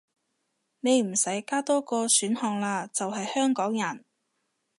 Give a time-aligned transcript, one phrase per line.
[0.79, 4.03] 你唔使加多個選項喇，就係香港人